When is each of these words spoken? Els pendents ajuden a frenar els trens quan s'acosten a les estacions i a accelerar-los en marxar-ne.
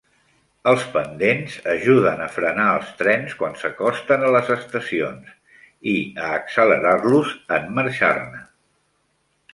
Els 0.69 0.85
pendents 0.93 1.57
ajuden 1.73 2.23
a 2.23 2.29
frenar 2.37 2.65
els 2.77 2.89
trens 3.03 3.37
quan 3.41 3.53
s'acosten 3.65 4.27
a 4.29 4.33
les 4.37 4.49
estacions 4.57 5.31
i 5.95 5.97
a 6.29 6.33
accelerar-los 6.41 7.37
en 7.59 7.73
marxar-ne. 7.81 8.43